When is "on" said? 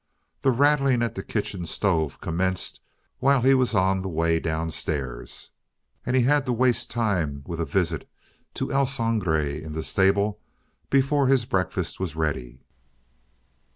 3.75-4.01